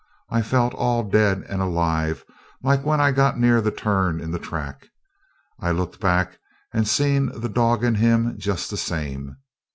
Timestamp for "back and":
5.99-6.87